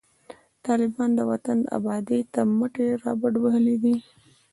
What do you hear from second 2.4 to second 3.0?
مټي